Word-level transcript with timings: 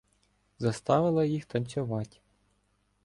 Заставила 0.59 1.25
їх 1.25 1.45
танцьовать. 1.45 2.21